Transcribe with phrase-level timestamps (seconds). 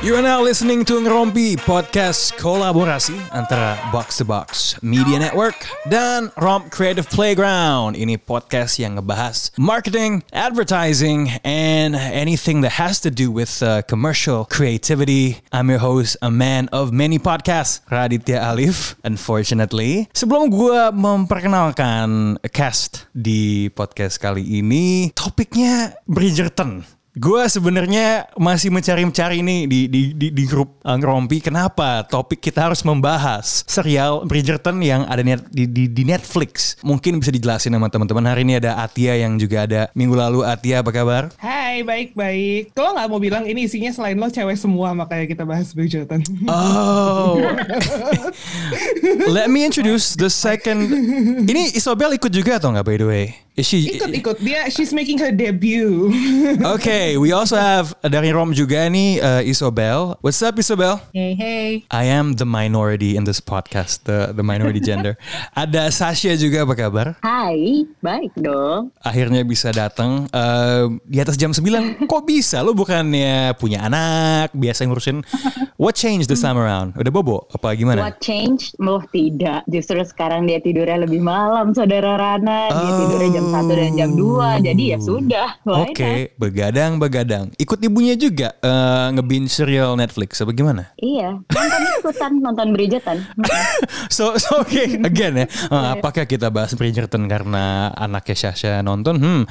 [0.00, 5.60] You are now listening to Ngerompi, podcast kolaborasi antara Box to Box Media Network
[5.92, 8.00] dan Romp Creative Playground.
[8.00, 14.48] Ini podcast yang ngebahas marketing, advertising, and anything that has to do with uh, commercial
[14.48, 15.44] creativity.
[15.52, 18.96] I'm your host, a man of many podcasts, Raditya Alif.
[19.04, 26.99] Unfortunately, sebelum gue memperkenalkan cast di podcast kali ini, topiknya Bridgerton.
[27.18, 32.70] Gue sebenarnya masih mencari-mencari nih di di di, di grup uh, ngerompi kenapa topik kita
[32.70, 36.78] harus membahas serial Bridgerton yang ada net, di, di di Netflix.
[36.86, 38.30] Mungkin bisa dijelasin sama teman-teman.
[38.30, 40.46] Hari ini ada Atia yang juga ada minggu lalu.
[40.46, 41.34] Atia apa kabar?
[41.42, 42.78] Hai, baik-baik.
[42.78, 46.22] Kalau nggak mau bilang ini isinya selain lo cewek semua, makanya kita bahas Bridgerton.
[46.46, 47.42] Oh.
[49.34, 50.86] Let me introduce the second.
[51.42, 53.26] Ini Isobel ikut juga atau nggak by the way?
[53.58, 56.14] Is she Ikut-ikut dia, she's making her debut.
[56.78, 60.14] Okay, we also have dari Rom juga nih uh, Isobel.
[60.20, 60.98] What's up Isobel?
[61.14, 61.68] Hey, hey.
[61.88, 65.14] I am the minority in this podcast, the the minority gender.
[65.54, 67.06] Ada Sasha juga apa kabar?
[67.22, 68.90] Hai, baik dong.
[69.00, 72.04] Akhirnya bisa datang uh, di atas jam 9.
[72.10, 72.60] Kok bisa?
[72.60, 75.22] Lo bukannya punya anak, biasa ngurusin.
[75.80, 76.94] What changed this time around?
[77.00, 78.04] Udah bobo apa gimana?
[78.04, 78.76] What changed?
[78.82, 82.68] Oh tidak, justru sekarang dia tidurnya lebih malam, saudara Rana.
[82.68, 82.98] Dia Oh.
[83.06, 85.48] tidurnya jam 1 dan jam 2, jadi ya sudah.
[85.64, 85.88] why
[86.90, 87.54] Oke, begadang-begadang.
[87.54, 90.90] Ikut ibunya juga uh, nge-binge serial Netflix apa gimana?
[90.98, 93.18] Iya, nonton ikutan, nonton Bridgerton.
[94.10, 94.74] So, so oke,
[95.10, 95.46] again ya.
[95.70, 99.16] Uh, apakah kita bahas Bridgerton karena anaknya Sasha nonton?
[99.22, 99.42] Hmm.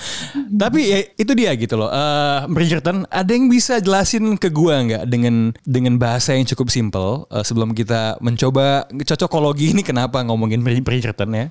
[0.51, 1.87] Tapi ya, itu dia gitu loh.
[1.87, 7.29] Uh, Bridgerton, ada yang bisa jelasin ke gua nggak dengan dengan bahasa yang cukup simple
[7.31, 11.45] uh, sebelum kita mencoba cocokologi ini kenapa ngomongin Brid- Bridgerton ya?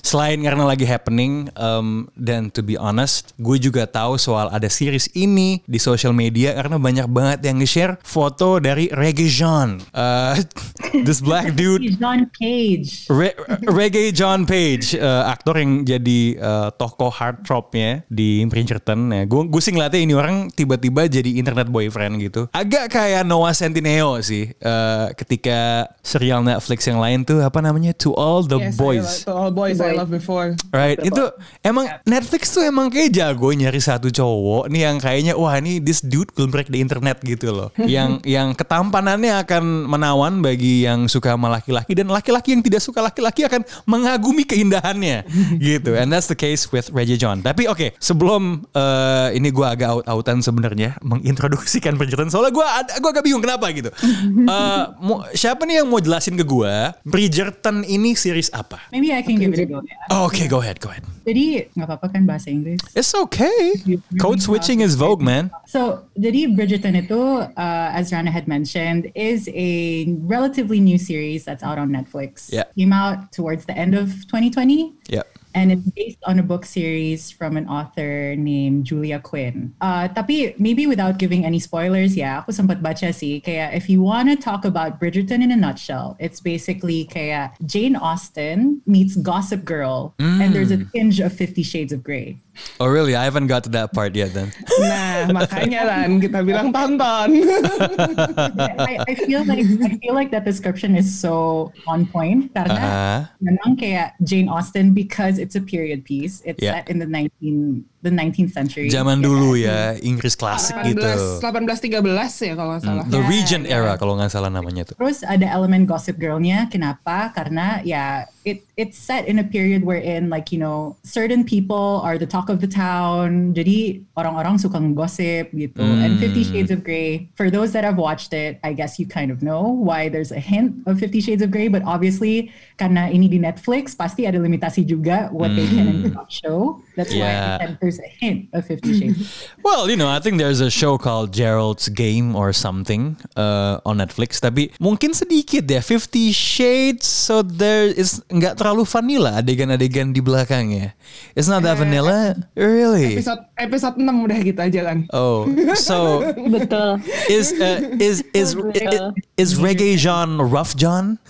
[0.00, 5.12] Selain karena lagi happening um, dan to be honest, gue juga tahu soal ada series
[5.12, 9.82] ini di social media karena banyak banget yang nge-share foto dari Reggae Jean.
[9.90, 10.38] Uh,
[11.06, 13.10] this black dude John Cage.
[13.10, 13.34] Re-
[13.66, 19.10] Reggae John Page, eh, aktor yang jadi eh, tokoh heartthrobnya di Bridgerton.
[19.10, 22.46] Ya, gue gue sih ngeliatnya ini orang tiba-tiba jadi internet boyfriend gitu.
[22.52, 24.52] Agak kayak Noah Centineo sih.
[24.52, 29.08] eh, ketika serial Netflix yang lain tuh apa namanya To All the Yes, Boys.
[29.24, 30.54] to all boys I love before.
[30.70, 31.22] Right, itu
[31.62, 36.04] emang Netflix tuh emang kayak jago nyari satu cowok nih yang kayaknya wah ini this
[36.04, 37.72] dude will break the internet gitu loh.
[37.88, 43.00] yang yang ketampanannya akan menawan bagi yang suka sama laki-laki dan laki-laki yang tidak suka
[43.00, 45.24] laki-laki akan mengagumi keindahannya
[45.58, 45.96] gitu.
[45.96, 47.40] And that's the case with Reggie John.
[47.40, 53.10] Tapi oke, sebelum eh, ini gua agak out-outan sebenarnya mengintroduksikan Bridgerton soalnya gua ad- gua
[53.10, 53.88] agak bingung kenapa gitu.
[53.96, 58.84] Eh, mau- siapa nih yang mau jelasin ke gua Bridgerton ini series apa?
[58.92, 59.80] Maybe I can give it a go.
[59.80, 59.96] ya.
[60.12, 61.06] Oh, Oke, go ahead, go ahead.
[61.26, 62.78] Jadi nggak apa-apa kan bahasa Inggris.
[62.94, 63.74] It's okay.
[64.22, 65.50] Code switching is vogue, man.
[65.66, 71.66] So, jadi Bridgerton itu, uh, as Rana had mentioned, is a relatively new series that's
[71.66, 72.46] out on Netflix.
[72.54, 72.70] Yeah.
[72.78, 74.94] Came out towards the end of 2020.
[75.10, 75.26] Yep.
[75.56, 79.72] And it's based on a book series from an author named Julia Quinn.
[79.80, 84.04] Uh, tapi maybe without giving any spoilers, ya, aku sempat baca sih, kayak if you
[84.04, 89.64] want to talk about Bridgerton in a nutshell, it's basically kayak Jane Austen meets Gossip
[89.64, 92.36] Girl, and there's a tinge of Fifty Shades of Grey.
[92.80, 93.12] Oh, really?
[93.12, 94.48] I haven't got to that part yet then.
[94.80, 97.44] Nah, makanya lan kita bilang tonton.
[98.00, 103.18] I, I feel like I feel like that description is so on point karena Uh-huh.
[103.40, 106.42] memang kayak Jane Austen because it's a period piece.
[106.44, 106.74] It's Yeah.
[106.74, 108.86] set in the 19 the 19th century.
[108.86, 111.02] Zaman dulu ya, Inggris klasik gitu.
[111.02, 113.04] 18, 18 13 ya kalau nggak salah.
[113.10, 114.94] The Regent era kalau nggak salah namanya tuh.
[114.94, 116.70] Terus ada elemen Gossip Girl-nya.
[116.70, 117.34] Kenapa?
[117.34, 122.14] Karena ya it it's set in a period wherein like you know certain people are
[122.14, 123.50] the talk of the town.
[123.50, 125.82] Jadi orang-orang suka ngegosip gitu.
[125.82, 127.26] And Fifty Shades of Grey.
[127.34, 130.40] For those that have watched it, I guess you kind of know why there's a
[130.40, 131.66] hint of Fifty Shades of Grey.
[131.66, 136.30] But obviously karena ini di Netflix pasti ada limitasi juga what they can and cannot
[136.30, 136.78] show.
[136.96, 137.60] That's why Yeah.
[137.60, 139.20] I said there's a hint of Fifty Shades.
[139.66, 143.98] Well, you know, I think there's a show called Gerald's Game or something uh, on
[144.00, 144.40] Netflix.
[144.40, 147.04] Tapi mungkin sedikit ya, Fifty Shades.
[147.04, 150.96] So there is nggak terlalu vanilla adegan-adegan di belakangnya.
[151.36, 153.20] It's not that vanilla, really.
[153.20, 154.98] Episode episode 6 udah gitu aja kan.
[155.12, 155.44] Oh,
[155.76, 156.22] so
[156.54, 157.02] Betul.
[157.28, 159.00] is uh, is is, is
[159.36, 161.18] is Reggae John Rough John?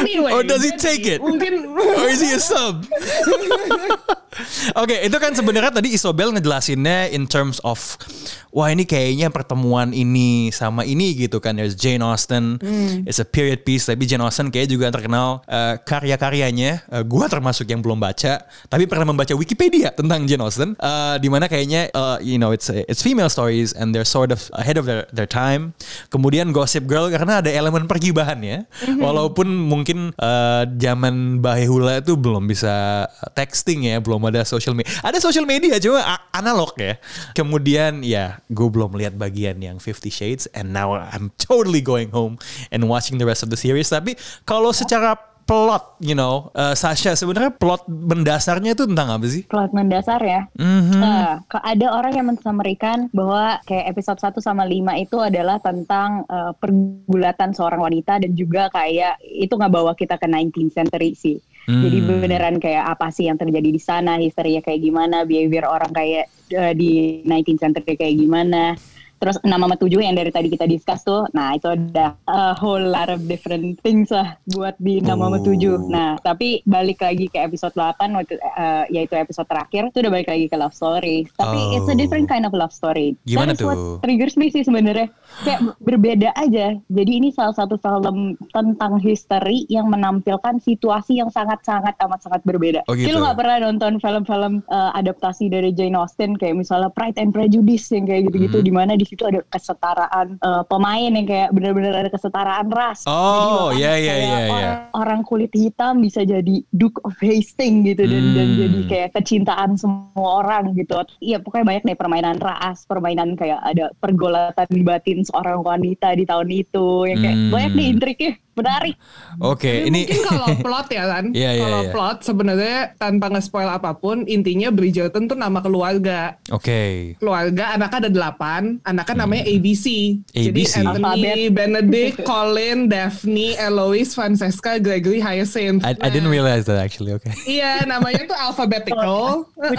[0.00, 0.32] Anyway.
[0.32, 1.20] Or does he take it?
[1.20, 2.86] Mungkin Or is he a sub?
[4.80, 8.00] Oke, itu kan sebenarnya tadi Isobel ngejelasinnya in terms of
[8.48, 11.60] wah ini kayaknya pertemuan ini sama ini gitu kan.
[11.60, 12.56] There's Jane Austen,
[13.04, 16.84] it's a period piece tapi Jane Austen kayak juga terkenal eh, karya-karyanya.
[16.88, 18.40] eh, gua termasuk yang belum baca,
[18.72, 22.72] tapi pernah membaca Wikipedia tentang Jane Austen eh, di mana kayaknya eh, you know it's
[22.88, 25.76] it's female stories and they're sort of ahead of their their time.
[26.08, 28.64] Kemudian Gossip Girl karena ada elemen pergibahannya.
[28.96, 33.04] Walaupun mungkin eh, zaman Bahehula itu belum bisa
[33.36, 34.92] texting ya, belum ada social media.
[35.00, 36.94] Ada social media cuma analog ya.
[37.32, 42.36] Kemudian ya, gue belum lihat bagian yang Fifty Shades and now I'm totally going home
[42.68, 43.88] and watching the rest of the series.
[43.88, 44.14] Tapi
[44.44, 49.42] kalau secara plot, you know, eh, Sasha sebenarnya plot mendasarnya itu tentang apa sih?
[49.42, 50.46] Plot mendasar ya.
[50.54, 50.96] Mhm.
[51.02, 56.22] Nah, ke- ada orang yang mensamerikan bahwa kayak episode 1 sama 5 itu adalah tentang
[56.30, 61.42] eh, pergulatan seorang wanita dan juga kayak itu nggak bawa kita ke 19th century sih.
[61.62, 62.18] Jadi Hmm.
[62.26, 66.74] beneran kayak apa sih yang terjadi di sana, historinya kayak gimana, behavior orang kayak eh,
[66.74, 68.74] di 19th century kayak gimana.
[69.22, 72.82] Terus 6 sama 7 yang dari tadi kita discuss tuh, nah itu ada a whole
[72.82, 75.54] lot of different things lah buat di 6 sama 7.
[75.70, 75.86] Oh.
[75.86, 80.26] Nah, tapi balik lagi ke episode 8, waktu, eh, yaitu episode terakhir, itu udah balik
[80.26, 81.22] lagi ke love story.
[81.38, 81.76] Tapi Oh.
[81.78, 83.14] it's a different kind of love story.
[83.22, 83.94] Gimana That is what tuh?
[84.02, 85.06] triggers me sih sebenarnya.
[85.46, 86.74] Kayak berbeda aja.
[86.82, 92.82] Jadi ini salah satu film tentang history yang menampilkan situasi yang sangat-sangat amat sangat berbeda.
[92.84, 93.06] Oh, gitu.
[93.06, 97.30] Jadi lu gak pernah nonton film-film eh, adaptasi dari Jane Austen kayak misalnya Pride and
[97.30, 98.66] Prejudice yang kayak gitu-gitu Hmm.
[98.66, 103.04] di mana di situ ada kesetaraan eh, pemain yang kayak benar-benar ada kesetaraan ras.
[103.04, 104.72] Oh, bahkan ya, ya, kayak ya, ya.
[104.96, 108.58] orang, kulit hitam bisa jadi Duke of Hastings gitu dan dan Hmm.
[108.58, 110.96] jadi kayak kecintaan semua orang gitu.
[111.20, 116.48] Iya pokoknya banyak nih permainan ras, permainan kayak ada pergolatan batin seorang wanita di tahun
[116.48, 117.50] itu yang kayak Hmm.
[117.52, 118.96] banyak nih intriknya menarik.
[119.40, 121.90] Oke, Tapi ini mungkin kalau plot ya kan, Iya, iya, kalau iya.
[121.90, 126.36] plot sebenarnya tanpa nge-spoil apa pun, intinya Bridgerton tuh nama keluarga.
[126.48, 127.14] Oke.
[127.16, 129.86] Keluarga anaknya ada delapan, anaknya namanya ABC.
[130.30, 130.74] Jadi ABC.
[130.78, 131.36] Anthony, Alphabet.
[131.52, 135.80] Benedict, Colin, Daphne, Eloise, Francesca, Gregory, Hyacinth.
[135.82, 137.12] I, I didn't Nah, realize that actually.
[137.12, 137.28] Oke.
[137.48, 139.48] Iya, namanya tuh alphabetical.
[139.56, 139.74] Uh,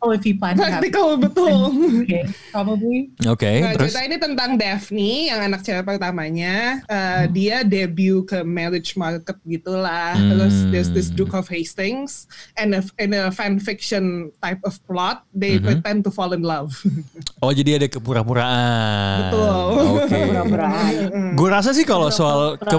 [0.00, 1.72] Oh, if you plan to have Practical betul.
[2.02, 3.10] okay, probably.
[3.26, 6.84] Oke, Nah, terus cerita ini tentang Daphne yang anak cewek pertamanya.
[6.86, 7.32] Uh, Hmm.
[7.32, 10.18] Dia debut ke marriage market gitulah.
[10.18, 10.34] Hmm.
[10.34, 12.26] Terus there's this Duke of Hastings
[12.58, 15.80] and a, in a fan fiction type of plot, they Mm-hmm.
[15.80, 16.76] pretend to fall in love.
[17.42, 19.32] oh jadi ada kepura-puraan.
[19.32, 19.56] Betul.
[20.04, 20.18] Oke.
[20.20, 21.32] Pura-puraan.
[21.32, 22.76] Gue rasa sih kalau soal ke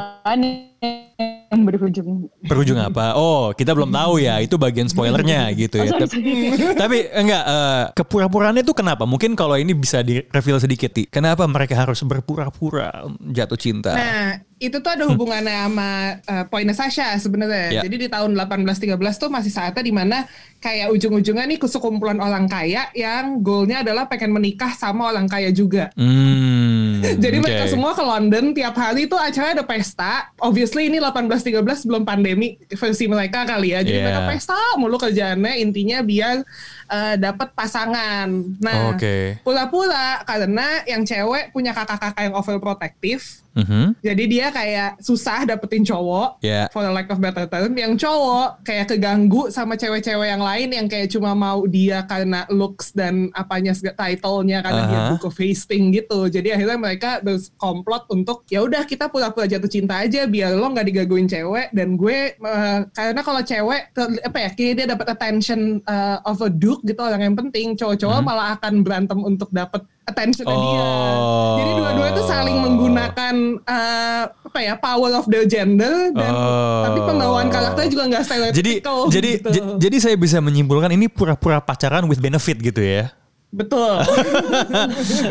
[1.48, 3.16] yang berujung berujung apa?
[3.16, 4.38] Oh, kita belum tahu ya.
[4.44, 5.96] Itu bagian spoilernya gitu ya.
[5.96, 6.18] Tapi,
[6.82, 9.08] tapi enggak eh, kepura-puraannya itu kenapa?
[9.08, 11.08] Mungkin kalau ini bisa di reveal sedikit, Ti.
[11.10, 13.96] Kenapa mereka harus berpura-pura jatuh cinta?
[13.96, 15.90] Nah, itu tuh ada hubungannya sama
[16.26, 17.78] uh, poinnya Sasha sebenarnya.
[17.78, 17.82] Ya.
[17.86, 20.26] Jadi di tahun 1813 tuh masih saatnya di mana
[20.58, 25.94] kayak ujung-ujungnya nih sekumpulan orang kaya yang goalnya adalah pengen menikah sama orang kaya juga.
[25.94, 26.87] Hmm.
[27.24, 27.72] Jadi mereka oke.
[27.72, 30.32] semua ke London tiap hari tuh acara ada pesta.
[30.40, 33.82] Obviously ini 1813 belum pandemi versi mereka kali ya.
[33.82, 34.06] Jadi Yeah.
[34.14, 36.46] mereka pesta mulu kerjaannya intinya biar
[36.88, 38.30] uh, dapat pasangan.
[38.62, 39.42] Nah, Oke.
[39.42, 43.24] pula-pula karena yang cewek punya kakak-kakak yang overprotective.
[43.58, 43.98] Mhm.
[44.06, 46.70] Jadi dia kayak susah dapetin cowok Ya.
[46.70, 47.74] for the lack of better term.
[47.74, 52.94] Yang cowok kayak keganggu sama cewek-cewek yang lain yang kayak cuma mau dia karena looks
[52.94, 55.10] dan apanya title-nya karena dia Aha.
[55.10, 56.30] Book of Hastings gitu.
[56.30, 60.88] Jadi akhirnya mereka berkomplot untuk ya udah kita pura-pura jatuh cinta aja biar lo nggak
[60.88, 65.60] digaguin cewek dan gue eh, karena kalau cewek ter- apa ya kayak dia dapat attention
[65.80, 70.46] eh, of a duke gitu orang yang penting cowok-cowok malah akan berantem untuk dapat attention
[70.46, 70.56] dia.
[70.56, 70.80] Hmm.
[70.80, 71.56] Oh.
[71.58, 76.84] Jadi dua-dua itu saling menggunakan eh, apa ya power of the gender dan Oh.
[76.86, 78.32] tapi pembawaan karakternya juga nggak Jadi
[78.80, 79.00] stereotypical.
[79.10, 79.50] jadi gitu.
[79.52, 83.12] j- jadi saya bisa menyimpulkan ini pura-pura pacaran with benefit gitu ya.
[83.50, 84.04] Betul.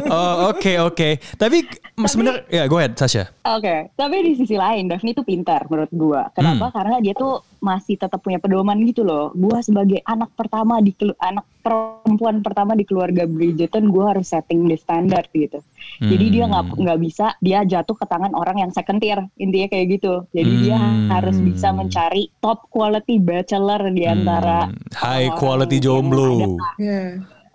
[0.08, 1.08] Oh, oke oke.
[1.34, 1.66] Tapi
[1.98, 3.28] sebenarnya ya go ahead Sasha.
[3.46, 6.22] Oke, tapi di sisi lain Daphne itu pintar menurut gua.
[6.24, 6.34] Hmm.
[6.34, 6.72] Kenapa?
[6.72, 9.32] Karena dia tuh masih tetap punya pedoman gitu loh.
[9.32, 14.64] Gua sebagai anak pertama di kelu- anak perempuan pertama di keluarga Bridgerton, gua harus setting
[14.64, 15.58] the standard gitu.
[15.98, 16.78] Jadi dia nggak Hmm.
[16.78, 20.26] nggak bisa dia jatuh ke tangan orang yang second tier intinya kayak gitu.
[20.30, 21.08] Jadi dia Hmm.
[21.08, 26.56] harus bisa mencari top quality bachelor di antara Hmm, high quality jomblo.
[26.56, 26.70] ada.
[26.78, 27.02] Ya.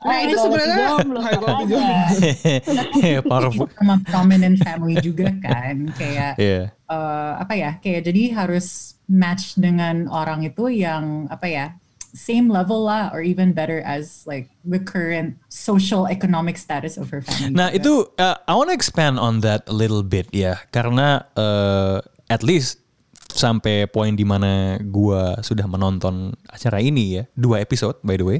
[0.01, 1.21] Nah itu sebenarnya jomblo.
[3.29, 3.69] Powerful.
[3.69, 6.73] from a prominent family juga kan kayak Iya.
[6.73, 11.65] eh, apa ya kayak jadi harus match dengan orang itu yang apa ya
[12.11, 17.23] same level lah or even better as like the current social economic status of her
[17.23, 17.55] family.
[17.55, 17.77] Nah juga.
[17.79, 22.43] itu uh, I want to expand on that a little bit ya karena uh, at
[22.43, 22.80] least
[23.33, 27.23] sampai poin di mana gua sudah menonton acara ini ya.
[27.33, 28.39] Dua episode by the way.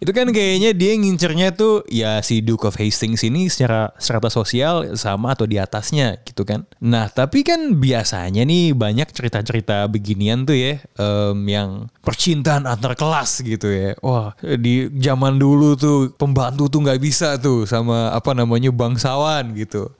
[0.00, 4.96] Itu kan kayaknya dia ngincernya tuh ya si Duke of Hastings ini secara strata sosial
[4.96, 6.66] sama atau di atasnya gitu kan.
[6.82, 13.44] Nah tapi kan biasanya nih banyak cerita-cerita beginian tuh ya em, yang percintaan antar kelas
[13.44, 13.94] gitu ya.
[14.02, 19.92] Wah di zaman dulu tuh pembantu tuh nggak bisa tuh sama apa namanya bangsawan gitu.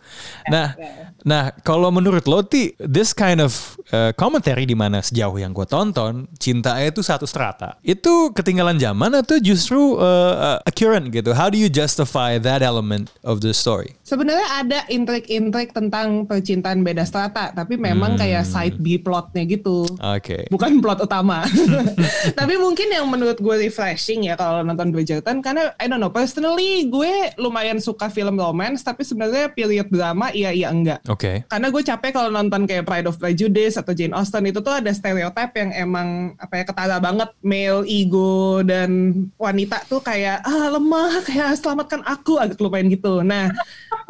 [0.50, 0.74] Nah
[1.22, 5.66] Nah, kalau menurut lo, Ti, this kind of uh, commentary di mana sejauh yang gue
[5.66, 7.78] tonton, cintanya itu satu strata.
[7.86, 11.30] Itu ketinggalan zaman atau justru uh, uh, accurate gitu?
[11.32, 13.94] How do you justify that element of the story?
[14.12, 19.88] Sebenarnya ada intrik-intrik tentang percintaan beda strata, tapi memang kayak side B plotnya gitu.
[20.04, 20.52] Oke.
[20.52, 21.48] Bukan plot utama.
[22.38, 26.92] tapi mungkin yang menurut gue refreshing ya kalau nonton Bridgerton karena I don't know personally
[26.92, 31.00] gue lumayan suka film romance tapi sebenarnya period drama iya iya enggak.
[31.08, 31.48] Oke.
[31.48, 34.92] Karena gue capek kalau nonton kayak Pride of Prejudice atau Jane Austen itu tuh ada
[34.92, 41.24] stereotip yang emang apa ya ketara banget male ego dan wanita tuh kayak ah lemah
[41.24, 43.24] kayak selamatkan aku agak lupain gitu.
[43.24, 43.48] Nah,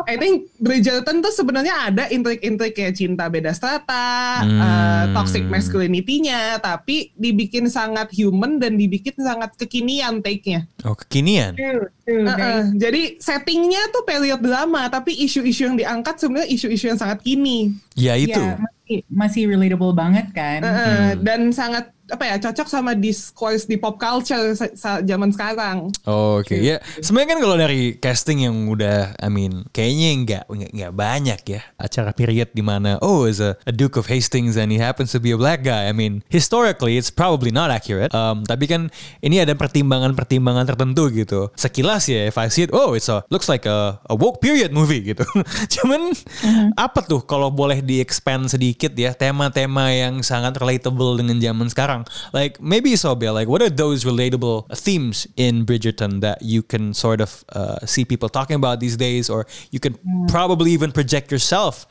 [0.09, 4.61] I think Bridgerton tuh sebenarnya ada intrik-intrik kayak cinta beda strata, Hmm.
[4.61, 10.67] uh, toxic masculinity-nya, tapi dibikin sangat human dan dibikin sangat kekinian take-nya.
[10.83, 11.55] Oh, kekinian.
[11.55, 11.87] True.
[12.03, 12.61] very Uh-uh.
[12.77, 17.79] Jadi settingnya tuh period drama, tapi isu-isu yang diangkat sebenarnya isu-isu yang sangat kini.
[17.95, 18.39] Ya itu.
[18.39, 20.61] Ya, masih, masih relatable banget kan.
[20.67, 21.23] Uh-uh.
[21.23, 24.53] Dan sangat apa ya cocok sama discourse di pop culture
[25.03, 25.89] zaman sekarang.
[26.05, 26.83] Oh, Oke, ya.
[27.01, 32.13] Sebenarnya kan kalau dari casting yang udah, I mean, kayaknya nggak nggak banyak ya acara
[32.13, 35.33] period di mana oh is a, a Duke of Hastings and he happens to be
[35.33, 35.89] a black guy.
[35.89, 38.13] I mean, historically it's probably not accurate.
[38.13, 38.93] Um, tapi kan
[39.25, 41.49] ini ada pertimbangan-pertimbangan tertentu gitu.
[41.57, 44.75] Sekilas ya, if I see it, oh it's a looks like a, a woke period
[44.75, 45.25] movie gitu.
[45.79, 46.13] Cuman
[46.77, 52.02] apa tuh kalau boleh di expand sedikit ya tema-tema yang sangat relatable dengan zaman sekarang.
[52.33, 57.21] Like maybe Sobia, like what are those relatable themes in Bridgerton that you can sort
[57.21, 61.87] of uh, see people talking about these days, or you can probably even project yourself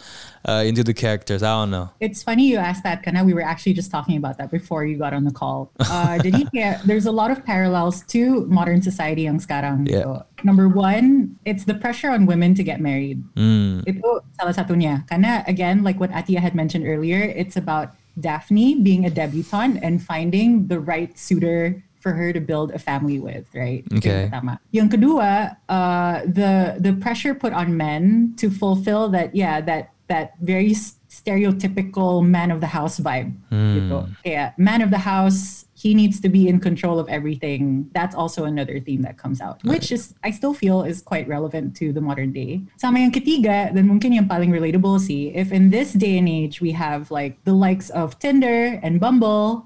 [0.45, 1.43] uh, into the characters?
[1.43, 1.89] I don't know.
[1.99, 3.23] It's funny you asked that, Kana.
[3.23, 5.71] We were actually just talking about that before you got on the call.
[5.79, 6.19] Uh,
[6.85, 9.87] there's a lot of parallels to modern society yang sekarang.
[9.87, 10.01] Yeah.
[10.01, 10.25] gitu.
[10.43, 13.23] Number one, it's the pressure on women to get married.
[13.37, 13.85] Hmm.
[13.85, 15.05] Itu salah satunya.
[15.07, 20.01] Karena again, like what Atia had mentioned earlier, it's about Daphne being a debutante and
[20.01, 23.85] finding the right suitor for her to build a family with, right?
[23.93, 24.29] Okay.
[24.71, 30.33] Yang kedua, uh, the the pressure put on men to fulfill that, yeah, that that
[30.41, 30.73] very
[31.07, 33.31] stereotypical man of the house vibe.
[33.53, 33.97] Gitu.
[34.25, 37.89] Kayak man of the house, he needs to be in control of everything.
[37.97, 41.73] That's also another theme that comes out, which is I still feel is quite relevant
[41.81, 42.61] to the modern day.
[42.77, 46.71] Sama ketiga, then mungkin yang paling relatable sih, if in this day and age we
[46.77, 49.65] have like the likes of Tinder and Bumble,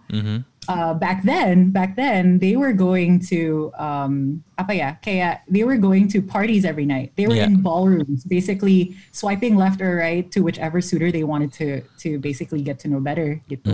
[0.67, 4.89] uh, back then, back then they were going to um, apa ya?
[5.03, 7.11] Kayak they were going to parties every night.
[7.19, 7.51] They were Yeah.
[7.51, 12.63] in ballrooms, basically swiping left or right to whichever suitor they wanted to to basically
[12.63, 13.43] get to know better.
[13.51, 13.67] Gitu.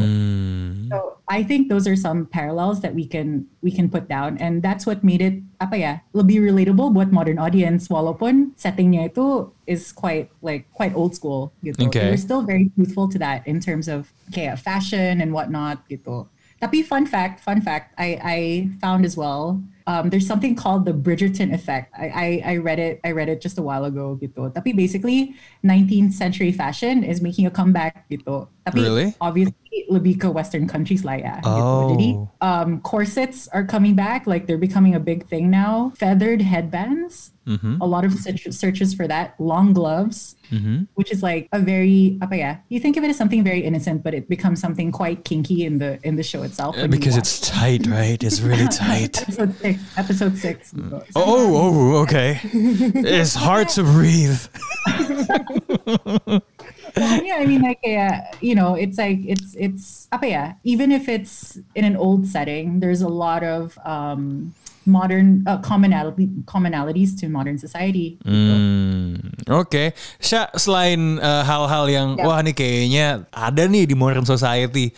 [0.72, 0.90] Hmm.
[0.90, 4.64] So I think those are some parallels that we can we can put down, and
[4.64, 7.92] that's what made it apa ya lebih relatable buat modern audience.
[7.92, 11.92] Walaupun settingnya itu is quite like quite old school gitu.
[11.92, 12.10] Okay.
[12.10, 16.26] We're still very truthful to that in terms of kayak fashion and whatnot gitu.
[16.62, 18.38] Tapi fun fact, fun fact, I, I
[18.78, 19.58] found as well.
[19.88, 21.94] Um, there's something called the Bridgerton effect.
[21.98, 23.00] I, I, I read it.
[23.04, 24.18] I read it just a while ago.
[24.22, 24.54] Gitu.
[24.54, 25.36] Tapi basically,
[25.66, 28.10] 19th century fashion is making a comeback.
[28.10, 28.48] Gitu.
[28.66, 29.16] Tapi Really?
[29.22, 31.42] obviously lebih ke Western countries lah ya.
[31.44, 32.30] Oh.
[32.42, 34.28] Um, corsets are coming back.
[34.28, 35.92] Like they're becoming a big thing now.
[35.96, 37.32] Feathered headbands.
[37.82, 39.36] A lot of searches for that.
[39.40, 40.36] Long gloves
[40.96, 42.56] which is like a very apa ya?
[42.70, 45.78] You think of it as something very innocent, but it becomes something quite kinky in
[45.80, 46.76] the in the show itself.
[46.90, 48.22] Because it's tight, right?
[48.22, 49.22] It's really tight.
[49.22, 49.80] episode six.
[49.98, 50.74] Episode six.
[50.82, 52.40] Oh, oh, oh, okay.
[52.44, 54.42] It's hard to breathe.
[56.98, 60.44] Well, yeah, I mean, like, yeah, you know, it's like it's it's apa ya?
[60.64, 64.54] Even if it's in an old setting, there's a lot of um,
[64.86, 68.18] modern uh, commonality commonalities to modern society.
[68.26, 69.16] Hmm,
[69.50, 72.26] Oke, Sya, selain uh, hal-hal yang Ya.
[72.26, 74.90] wah nih kayaknya ada nih di modern society,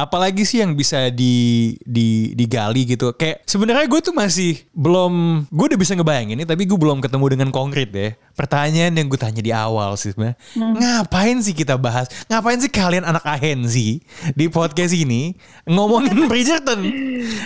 [0.00, 3.12] apalagi sih yang bisa di di digali gitu.
[3.12, 7.24] Kayak sebenarnya gue tuh masih belum gue udah bisa ngebayangin ini tapi gue belum ketemu
[7.28, 8.12] dengan konkret deh.
[8.32, 10.40] Pertanyaan yang gue tanya di awal sih sebenarnya.
[10.56, 12.08] Ngapain sih kita bahas?
[12.32, 14.00] Ngapain sih kalian anak ahen sih
[14.32, 15.36] di podcast ini
[15.68, 16.80] ngomongin Bridgerton?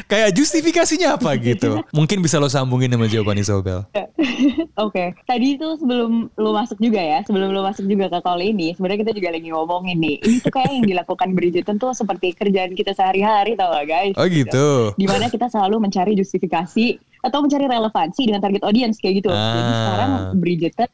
[0.07, 1.83] Kayak justifikasinya apa gitu?
[1.97, 3.83] Mungkin bisa lo sambungin sama jawaban Isobel.
[4.85, 8.75] Oke, tadi itu sebelum lu masuk juga ya, sebelum lu masuk juga ke call ini,
[8.75, 10.17] sebenarnya kita juga lagi ngomongin nih.
[10.23, 14.15] Ini tuh kayak yang dilakukan Bridgerton tuh seperti kerjaan kita sehari-hari tau gak guys?
[14.21, 14.93] Oh gitu.
[15.01, 16.87] Di mana kita selalu mencari justifikasi
[17.25, 19.33] atau mencari relevansi dengan target audience kayak gitu.
[19.33, 19.79] Jadi Ah.
[19.81, 20.91] sekarang Bridgerton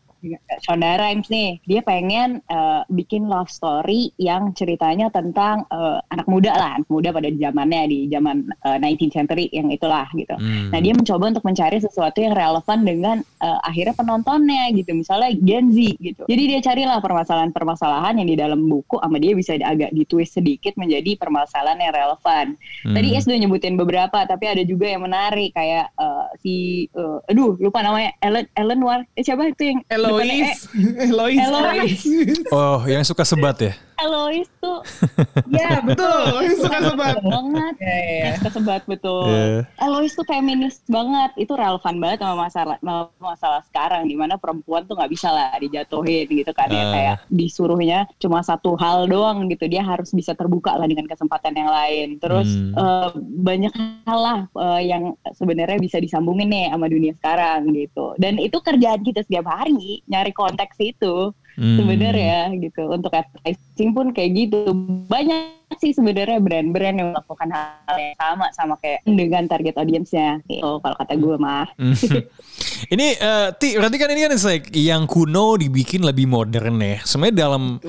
[0.61, 6.53] Shonda Rhimes nih, dia pengen eh, bikin love story yang ceritanya tentang eh, anak muda
[6.53, 10.37] lah, anak muda pada zamannya di zaman eh, 19th century yang itulah gitu.
[10.37, 10.69] Hmm.
[10.71, 15.73] Nah dia mencoba untuk mencari sesuatu yang relevan dengan eh, akhirnya penontonnya gitu, misalnya Gen
[15.73, 16.23] Z gitu.
[16.29, 21.17] Jadi dia carilah permasalahan-permasalahan yang di dalam buku sama dia bisa agak ditwist sedikit menjadi
[21.17, 22.47] permasalahan yang relevan.
[22.85, 23.19] Tadi Hmm.
[23.19, 26.55] Es udah nyebutin beberapa, tapi ada juga yang menarik kayak eh, si,
[26.93, 30.67] eh, aduh lupa namanya Ellen Ellen War, eh siapa itu yang depannya Eloise.
[31.07, 31.41] Eloise.
[31.47, 32.03] Eloise.
[32.51, 33.73] Oh, yang suka sebat ya?
[34.01, 34.79] Eloise tuh
[35.61, 36.31] Ya betul.
[36.57, 37.17] Suka sebat.
[37.21, 37.75] banget.
[37.79, 38.27] Ya, ya, ya.
[38.27, 39.27] Eh, kesebat betul.
[39.27, 39.67] Iya.
[39.79, 41.31] Eloise tuh feminis banget.
[41.37, 45.53] Itu relevan banget sama masalah sama masalah sekarang di mana perempuan tuh nggak bisa lah
[45.57, 46.91] dijatuhin gitu kan ya Ah.
[46.91, 49.67] kayak disuruhnya cuma satu hal doang gitu.
[49.67, 52.09] Dia harus bisa terbuka lah dengan kesempatan yang lain.
[52.19, 52.73] Terus Hmm.
[52.75, 53.09] eh,
[53.41, 53.73] banyak
[54.05, 55.03] hal lah eh, yang
[55.33, 58.15] sebenarnya bisa disambungin nih sama dunia sekarang gitu.
[58.17, 61.77] Dan itu kerjaan kita setiap hari nyari konteks itu Hmm.
[61.77, 64.73] sebenarnya gitu untuk advertising pun kayak gitu
[65.13, 70.79] banyak sih sebenarnya brand-brand yang melakukan hal yang sama sama kayak dengan target audiensnya gitu
[70.79, 71.97] kalau kata gue mah Hmm.
[72.95, 77.01] ini eh, Ti, berarti kan ini kan like yang kuno dibikin lebih modern ya.
[77.05, 77.81] Sebenarnya dalam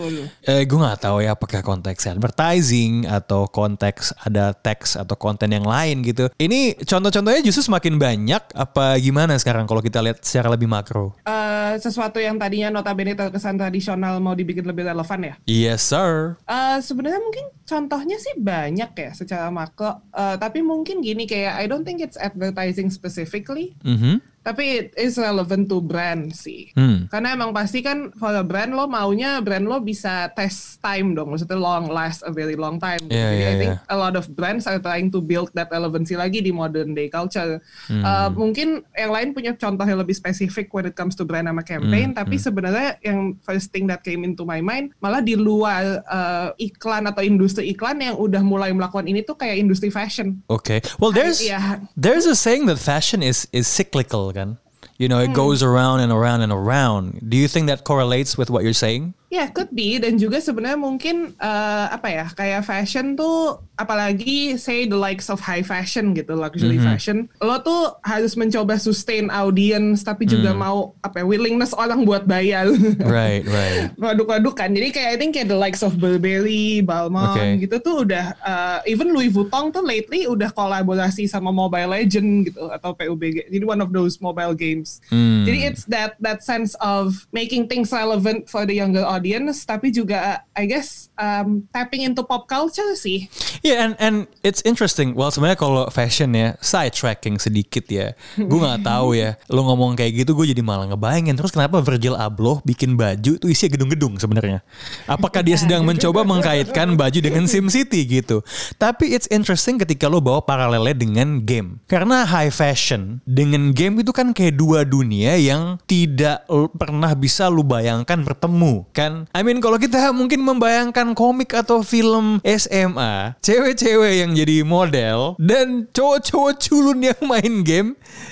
[0.48, 5.66] eh, gue nggak tahu ya apakah konteks advertising atau konteks ada teks atau konten yang
[5.68, 6.32] lain gitu.
[6.40, 11.18] Ini contoh-contohnya justru semakin banyak apa gimana sekarang kalau kita lihat secara lebih makro?
[11.28, 15.34] Eh, sesuatu yang tadinya notabene terkesan tradisional mau dibikin lebih relevan ya.
[15.48, 16.40] Yes sir.
[16.48, 17.46] Eh, sebenarnya mungkin
[17.82, 20.06] contohnya sih banyak ya secara makro.
[20.14, 24.22] Eh, tapi mungkin gini kayak I don't think it's advertising specifically, Mhm.
[24.42, 26.74] Tapi it is relevant to brand sih.
[26.74, 27.06] Hmm.
[27.08, 31.30] Karena emang pasti kan for a brand lo maunya brand lo bisa test time dong,
[31.34, 33.02] maksudnya long last a very long time.
[33.06, 33.94] Iya, Jadi iya, I think iya.
[33.94, 37.62] a lot of brands are trying to build that relevancy lagi di modern day culture.
[37.86, 38.02] Hmm.
[38.02, 41.62] Uh, mungkin yang lain punya contoh yang lebih spesifik when it comes to brand sama
[41.62, 46.02] campaign, Hmm, tapi sebenarnya yang first thing that came into my mind malah di luar
[46.10, 50.42] uh, iklan atau industri iklan yang udah mulai melakukan ini tuh kayak industri fashion.
[50.50, 50.82] Okay.
[50.98, 51.84] Well, there's Iya.
[51.94, 54.58] there's a saying that fashion is is cyclical, kan?
[54.98, 55.34] You know, it hmm.
[55.34, 57.30] goes around and around and around.
[57.30, 59.14] Do you think that correlates with what you're saying?
[59.32, 59.96] Ya, could be.
[59.96, 65.42] Dan juga sebenarnya mungkin eh, apa ya kayak fashion tuh apalagi say the likes of
[65.42, 71.24] high fashion gitu luxury fashion lo tuh harus mencoba sustain audience tapi juga mau apa
[71.24, 72.68] ya, willingness orang buat bayar.
[73.02, 73.92] Right, right.
[73.98, 74.70] produk-produk kan.
[74.76, 77.64] Jadi kayak I think kayak the likes of Burberry, Balmain Okay.
[77.64, 82.68] gitu tuh udah eh, even Louis Vuitton tuh lately udah kolaborasi sama Mobile Legend gitu
[82.68, 85.00] atau PUBG jadi one of those mobile games.
[85.08, 85.48] Hmm.
[85.48, 89.21] jadi it's that that sense of making things relevant for the younger audience,
[89.66, 93.30] tapi juga I guess um, tapping into pop culture sih.
[93.62, 95.14] Yeah, and and it's interesting.
[95.14, 98.18] Well, sebenarnya kalau fashion ya, side tracking sedikit ya.
[98.36, 99.38] Gue nggak tahu ya.
[99.54, 101.38] Lo ngomong kayak gitu, gue jadi malah ngebayangin.
[101.38, 104.66] Terus kenapa Virgil Abloh bikin baju itu isinya gedung-gedung sebenarnya?
[105.06, 108.42] Apakah dia sedang mencoba mengkaitkan baju dengan Sim City gitu?
[108.82, 111.84] Tapi it's interesting ketika lo bawa paralelnya dengan game.
[111.86, 117.62] Karena high fashion dengan game itu kan kayak dua dunia yang tidak pernah bisa lu
[117.62, 119.11] bayangkan bertemu kan.
[119.32, 125.88] I mean kalau kita mungkin membayangkan komik atau film SMA, cewek-cewek yang jadi model dan
[125.92, 127.90] cowok-cowok culun yang main game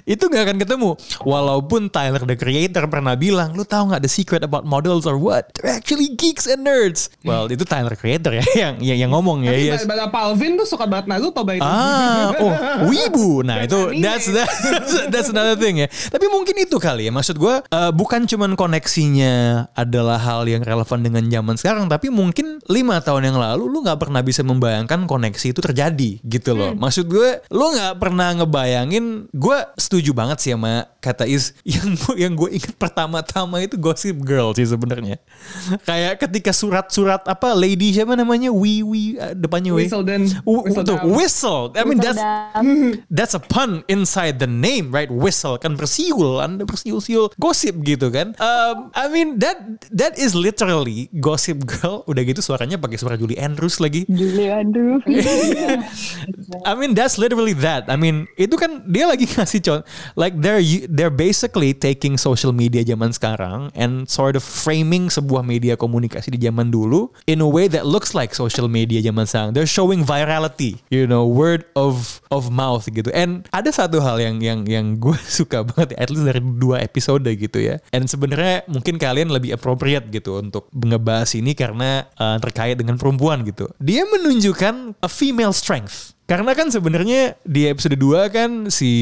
[0.08, 0.90] itu nggak akan ketemu.
[1.24, 5.52] Walaupun Tyler the Creator pernah bilang, lu tahu nggak the secret about models or what?
[5.56, 7.12] They're actually geeks and nerds.
[7.22, 9.54] Well itu Tyler Creator ya yang yang, yang ngomong ya.
[9.56, 9.86] Yes.
[10.10, 11.64] Palvin tuh suka banget Naruto by way.
[11.64, 12.54] Ah, oh,
[12.90, 13.46] wibu.
[13.46, 14.58] Nah, itu that's that's,
[15.14, 15.88] that's another thing ya.
[15.88, 17.12] Tapi mungkin itu kali ya.
[17.14, 22.62] Maksud gue eh, bukan cuman koneksinya adalah hal yang relevan dengan zaman sekarang, tapi mungkin
[22.70, 26.78] lima tahun yang lalu lu nggak pernah bisa membayangkan koneksi itu terjadi gitu loh.
[26.78, 29.28] Maksud gue, lu nggak pernah ngebayangin.
[29.34, 34.22] Gue setuju banget sih sama kata Is yang gua- yang gue ingat pertama-tama itu Gossip
[34.22, 35.18] Girl sih sebenarnya.
[35.84, 39.88] Kayak ketika surat-surat apa Lady siapa namanya Wi Wi eh, depannya Wi.
[39.88, 40.22] Whistledown.
[40.44, 40.86] W- Whistledown.
[40.86, 41.64] tuh, whistle.
[41.74, 42.20] I mean that's
[43.18, 45.10] that's a pun inside the name, right?
[45.10, 48.36] Whistle kan bersiul, anda bersiul-siul gosip gitu kan.
[48.38, 49.58] Um, I mean that
[49.90, 52.06] that is literally Gossip Girl.
[52.06, 54.06] Udah gitu suaranya pakai suara Julie Andrews lagi.
[54.06, 55.02] Julie Andrews
[56.70, 57.88] I mean that's literally that.
[57.88, 59.86] I mean itu kan dia lagi ngasih contoh
[60.20, 65.80] like they're they're basically taking social media zaman sekarang and sort of framing sebuah media
[65.80, 69.56] komunikasi di zaman dulu in a way that looks like social media zaman sekarang.
[69.56, 73.10] They're showing virality, you know, word of of mouth gitu.
[73.16, 77.26] And ada satu hal yang yang yang gue suka banget at least dari dua episode
[77.26, 77.80] gitu ya.
[77.96, 83.46] And sebenarnya mungkin kalian lebih appropriate gitu untuk ngebahas ini karena uh, terkait dengan perempuan
[83.46, 83.70] gitu.
[83.78, 86.18] Dia menunjukkan a female strength.
[86.30, 88.94] Karena kan sebenarnya di episode 2 kan si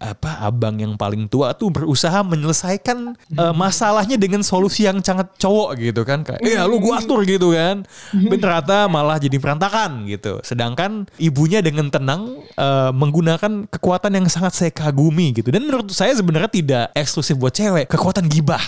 [0.00, 5.76] apa abang yang paling tua tuh berusaha menyelesaikan uh, masalahnya dengan solusi yang sangat cowok
[5.76, 7.84] gitu kan kayak ya lu gua atur gitu kan.
[8.32, 10.40] Dan ternyata malah jadi berantakan gitu.
[10.40, 15.52] Sedangkan ibunya dengan tenang uh, menggunakan kekuatan yang sangat saya kagumi gitu.
[15.52, 18.64] Dan menurut saya sebenarnya tidak eksklusif buat cewek, kekuatan gibah.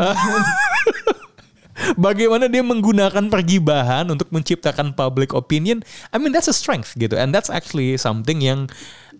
[1.96, 5.80] bagaimana dia menggunakan pergibahan untuk menciptakan public opinion.
[6.12, 8.68] I mean that's a strength gitu, and that's actually something yang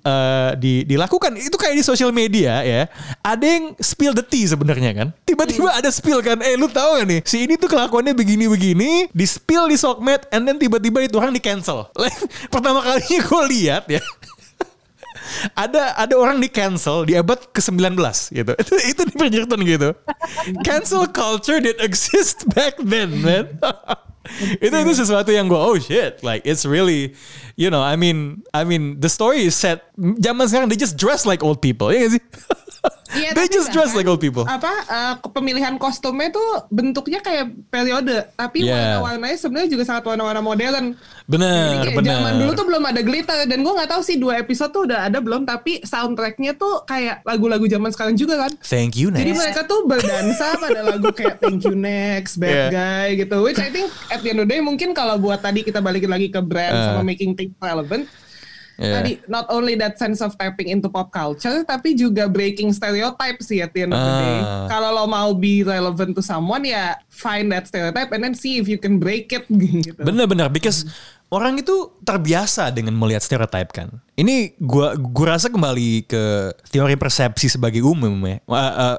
[0.05, 1.35] uh, di, dilakukan.
[1.39, 2.87] Itu kayak di sosial media ya.
[3.23, 5.09] Ada yang spill the tea sebenarnya kan.
[5.25, 6.39] Tiba-tiba ada spill kan.
[6.43, 7.21] Eh lu tahu gak nih?
[7.25, 11.43] Si ini tuh kelakuannya begini-begini, di spill di sokmed, and then tiba-tiba itu orang di
[11.43, 11.89] cancel.
[11.97, 12.15] Like,
[12.55, 14.03] pertama kalinya gue lihat ya
[15.55, 17.99] ada ada orang di cancel di abad ke-19
[18.33, 18.53] gitu.
[18.63, 19.91] Itu itu di Bridgerton gitu.
[20.67, 23.59] Cancel culture that exist back then, man.
[24.63, 27.11] itu itu sesuatu yang gue oh shit like it's really
[27.59, 31.27] you know I mean I mean the story is set zaman sekarang they just dress
[31.27, 32.23] like old people ya gak sih
[33.13, 34.43] Iya, They just dress bahkan, like old people.
[34.43, 38.99] Apa uh, pemilihan kostumnya tuh bentuknya kayak periode, tapi Yeah.
[38.99, 40.97] warna-warnanya sebenarnya juga sangat warna-warna modern.
[41.23, 44.17] bener Jadi kayak bener Zaman dulu tuh belum ada glitter dan gue nggak tahu sih
[44.17, 48.53] dua episode tuh udah ada belum, tapi soundtracknya tuh kayak lagu-lagu zaman sekarang juga kan.
[48.61, 52.69] thank you Jadi next mereka tuh berdansa pada lagu kayak Thank You Next, Bad Yeah.
[52.71, 53.37] Guy gitu.
[53.41, 56.09] Which I think at the end of the day mungkin kalau buat tadi kita balikin
[56.09, 56.85] lagi ke brand Uh.
[56.91, 58.07] sama making things relevant.
[58.83, 58.99] Yeah.
[58.99, 63.63] Tadi not only that sense of tapping into pop culture, tapi juga breaking stereotype sih
[63.63, 64.39] at the end of the day.
[64.43, 64.67] Ah.
[64.67, 68.67] Kalau lo mau be relevant to someone ya find that stereotype and then see if
[68.67, 69.47] you can break it
[69.87, 70.03] gitu.
[70.03, 70.83] Bener-bener because
[71.33, 73.89] orang itu terbiasa dengan melihat stereotype kan.
[74.13, 78.37] Ini gua gua rasa kembali ke teori persepsi sebagai umum ya.
[78.45, 78.97] Uh, uh,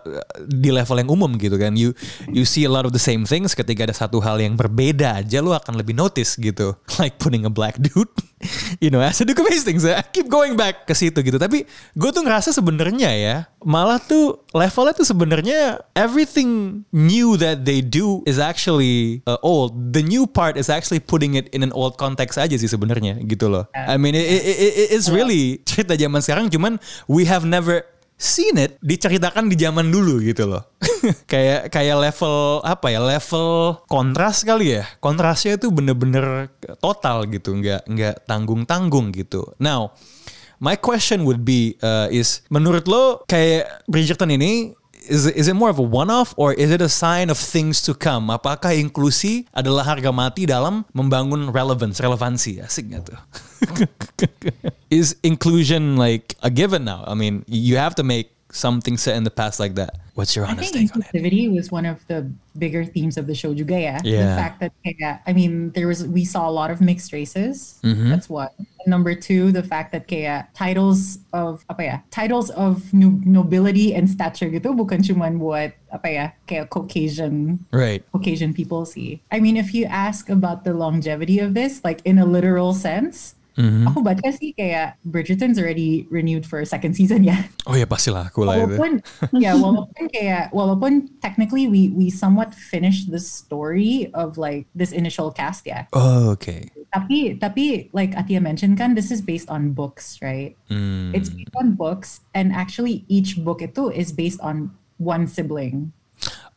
[0.49, 1.77] di level yang umum gitu kan.
[1.77, 1.93] You
[2.33, 5.37] you see a lot of the same things ketika ada satu hal yang berbeda aja
[5.45, 6.73] lu akan lebih notice gitu.
[6.99, 8.09] Like putting a black dude
[8.79, 9.83] you know as a Duke of Hastings.
[9.83, 11.37] I keep going back ke situ gitu.
[11.37, 17.79] Tapi gue tuh ngerasa sebenarnya ya malah tuh levelnya tuh sebenarnya everything new that they
[17.79, 19.95] do is actually uh, old.
[19.95, 23.47] The new part is actually putting it in an old context aja sih sebenarnya gitu
[23.47, 23.65] loh.
[23.73, 26.77] I mean it, it, it- it's really cerita zaman sekarang cuman
[27.07, 30.63] we have never seen it diceritakan di zaman dulu gitu loh.
[31.31, 36.47] kayak kayak level apa ya level kontras kali ya kontrasnya itu bener-bener
[36.79, 39.43] total gitu nggak nggak tanggung tanggung gitu.
[39.59, 39.95] Now
[40.63, 44.71] my question would be uh, is menurut lo kayak Bridgerton ini
[45.07, 47.83] is is it more of a one off or is it a sign of things
[47.83, 48.31] to come?
[48.31, 52.63] Apakah inklusi adalah harga mati dalam membangun relevance, relevansi?
[52.63, 53.19] Asik tuh?
[54.89, 57.03] is inclusion like a given now?
[57.07, 59.97] I mean, you have to make something set in the past like that.
[60.13, 61.07] What's your honest take on it?
[61.09, 63.99] inclusivity was one of the bigger themes of the show juga.
[64.03, 64.29] Yeah.
[64.29, 67.79] The fact that kaya, I mean there was we saw a lot of mixed races.
[67.83, 68.09] Mm-hmm.
[68.09, 68.49] That's one.
[68.59, 71.97] And number two, the fact that kaya titles of apa ya?
[72.11, 76.25] Titles of no- nobility and stature gitu bukan cuman buat apa ya?
[76.45, 78.05] Kaya Caucasian Right.
[78.13, 79.21] Caucasian people see.
[79.33, 83.33] I mean, if you ask about the longevity of this, like in a literal sense,
[83.53, 83.85] Mm-hmm.
[83.85, 87.37] aku baca sih kayak Bridgerton's already renewed for a second season ya.
[87.69, 88.57] Oh ya pastilah aku lah.
[88.63, 88.97] Walaupun
[89.37, 95.29] ya walaupun kayak walaupun technically we we somewhat finished the story of like this initial
[95.29, 95.85] cast ya.
[95.93, 96.69] Oh, okay.
[96.89, 100.57] Tapi tapi like Atia mentioned kan this is based on books, right?
[100.69, 101.13] Hmm.
[101.13, 105.93] It's based on books and actually each book itu is based on one sibling.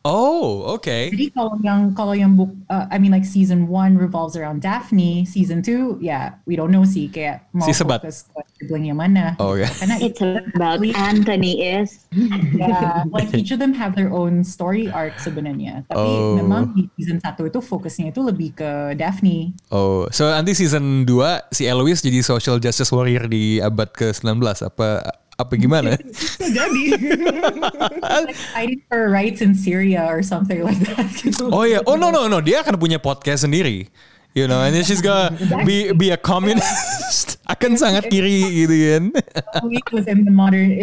[0.07, 1.11] Oh, okay.
[1.11, 5.27] Jadi kalau yang kalau yang book, uh, I mean like season one revolves around Daphne,
[5.27, 7.99] season two, yeah, we don't know sih kayak mau Si sebat.
[7.99, 9.35] fokus ke sibling yang mana.
[9.43, 9.67] Oh, yeah.
[9.75, 10.23] Karena It's
[10.55, 12.07] about Anthony is.
[12.55, 15.83] yeah, like each of them have their own story arc sebenarnya.
[15.91, 16.39] Tapi Oh.
[16.39, 19.51] memang di season satu itu fokusnya itu lebih ke Daphne.
[19.69, 25.03] Oh, so nanti season 2 si Eloise jadi social justice warrior di abad ke-19 apa
[25.37, 25.93] apa gimana?
[26.57, 26.83] Jadi
[28.01, 31.07] Like fighting for rights in Syria or something like that.
[31.13, 31.53] gitu.
[31.53, 33.87] Oh iya, oh no no no, dia akan punya podcast sendiri.
[34.37, 35.33] You know, and then she's gonna
[35.65, 37.41] be be a communist.
[37.53, 39.03] akan sangat kiri gitu kan.
[39.63, 40.77] Eloise was in the modern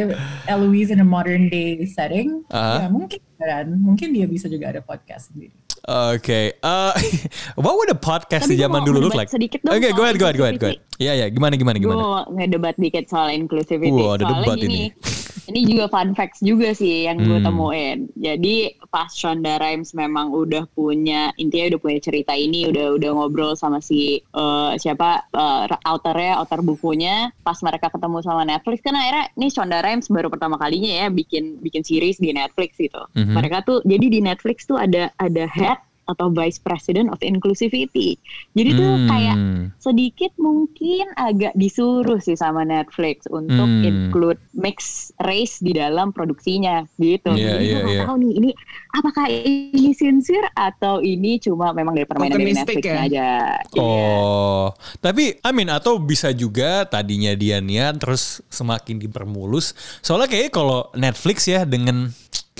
[0.48, 2.42] Eloise in a modern day setting.
[2.50, 2.82] Ah.
[2.82, 5.54] Ya mungkin kan, mungkin dia bisa juga ada podcast sendiri.
[5.84, 6.96] Oke, uh,
[7.60, 9.28] what would a podcast Tapi di zaman dulu look like?
[9.28, 10.80] sedikit dong Oke, soal go ahead, go ahead, go ahead, go ahead.
[10.96, 12.00] Iya, iya, gimana, gimana, Gue gimana?
[12.00, 13.92] mau ngedebat dikit soal inclusivity.
[13.92, 14.96] Wah, ada debat ini.
[15.44, 17.46] Ini juga fun facts juga sih yang gue Hmm.
[17.46, 17.98] temuin.
[18.16, 23.52] Jadi pas Shonda Rhimes memang udah punya intinya udah punya cerita ini, udah udah ngobrol
[23.52, 27.28] sama si eh, siapa eh, authornya, author bukunya.
[27.44, 31.60] Pas mereka ketemu sama Netflix kan akhirnya ini Shonda Rhimes baru pertama kalinya ya bikin
[31.60, 33.02] bikin series di Netflix gitu.
[33.12, 33.34] Mhm.
[33.36, 38.16] Mereka tuh jadi di Netflix tuh ada ada head atau vice president of inclusivity.
[38.52, 39.08] Jadi tuh Hmm.
[39.08, 39.36] kayak
[39.78, 43.84] sedikit mungkin agak disuruh sih sama Netflix untuk Hmm.
[43.84, 47.32] include mix race di dalam produksinya gitu.
[47.32, 48.04] Iya, Jadi iya, gue nggak iya.
[48.06, 48.50] tahu nih ini
[48.92, 53.00] apakah ini sincere atau ini cuma memang dari permainan dari Netflix ya?
[53.04, 53.28] aja.
[53.74, 53.82] Iya.
[53.82, 54.66] Oh,
[55.00, 59.72] tapi I mean atau bisa juga tadinya dia niat terus semakin dipermulus.
[60.00, 62.12] Soalnya kayak kalau Netflix ya dengan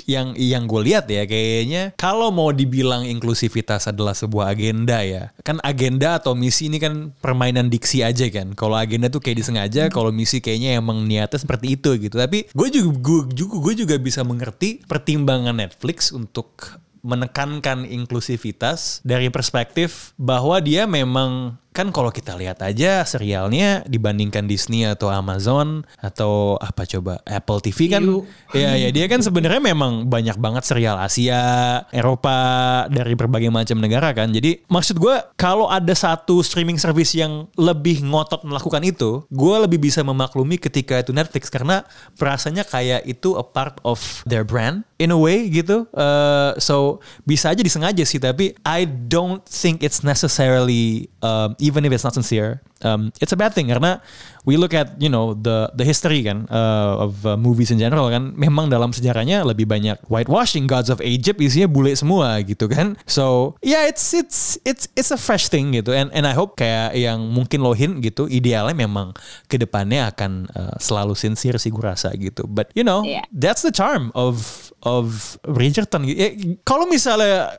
[0.05, 5.57] yang yang gue lihat ya kayaknya kalau mau dibilang inklusivitas adalah sebuah agenda ya kan
[5.65, 8.53] agenda atau misi ini kan permainan diksi aja kan.
[8.53, 12.15] Kalau agenda tuh kayak disengaja kalau misi kayaknya emang niatnya seperti itu gitu.
[12.17, 19.29] Tapi gue juga gue juga gue juga bisa mengerti pertimbangan Netflix untuk menekankan inklusivitas dari
[19.29, 26.55] perspektif bahwa dia memang kan kalau kita lihat aja serialnya dibandingkan Disney atau Amazon atau
[26.55, 28.23] apa coba Apple TV kan View.
[28.55, 32.39] ya ya dia kan sebenarnya memang banyak banget serial Asia, Eropa
[32.87, 34.31] dari berbagai macam negara kan.
[34.31, 39.83] Jadi maksud gue kalau ada satu streaming service yang lebih ngotot melakukan itu, gue lebih
[39.83, 41.83] bisa memaklumi ketika itu Netflix karena
[42.15, 45.83] perasaannya kayak itu a part of their brand in a way gitu.
[45.91, 51.89] Uh, so bisa aja disengaja sih tapi I don't think it's necessarily um, even if
[51.89, 53.65] it's not sincere um, it's a bad thing.
[53.73, 53.97] Karena
[54.45, 58.05] we look at you know the the history kan uh, of uh, movies in general
[58.13, 62.93] kan memang dalam sejarahnya lebih banyak whitewashing gods of Egypt isinya bule semua gitu kan.
[63.09, 65.89] So yeah it's it's it's it's a fresh thing gitu.
[65.89, 69.17] And and I hope kayak yang mungkin lohin gitu idealnya memang
[69.49, 72.45] ke depannya akan uh, selalu sincere sih gue rasa gitu.
[72.45, 73.25] But you know Iya.
[73.33, 76.05] that's the charm of of Bridgerton.
[76.05, 77.57] Eh, kalau misalnya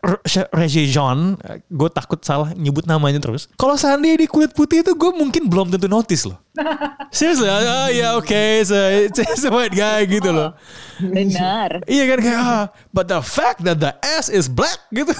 [0.55, 1.35] Reggie Jean,
[1.67, 3.51] gue takut salah nyebut namanya terus.
[3.59, 6.39] Kalau seandainya di kulit putih itu gue mungkin belum tentu notice loh.
[7.17, 10.55] Seriously, oh ya oke, so, it's, it's a white guy gitu loh.
[11.03, 11.83] Benar.
[11.85, 15.13] Iya kan kayak, ah, but the fact that the ass is black gitu.